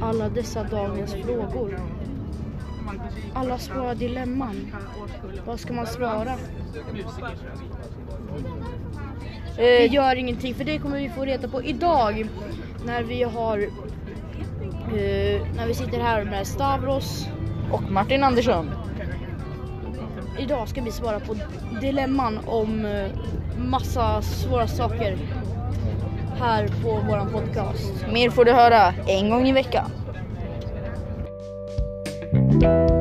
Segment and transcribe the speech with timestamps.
[0.00, 1.80] alla dessa dagens frågor.
[3.34, 4.72] Alla svåra dilemman.
[5.46, 6.34] Vad ska man svara?
[6.92, 7.04] Vi
[9.58, 12.28] Eh, gör ingenting för det kommer vi få reda på idag
[12.86, 17.26] när vi har eh, när vi sitter här med Stavros.
[17.72, 18.70] och Martin Andersson.
[20.38, 21.36] Idag ska vi svara på
[21.80, 23.10] dilemman om eh,
[23.58, 25.18] massa svåra saker
[26.40, 28.06] här på våran podcast.
[28.12, 29.90] Mer får du höra en gång i veckan.
[32.60, 32.97] thank you